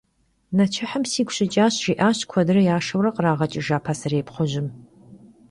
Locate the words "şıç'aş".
1.35-1.75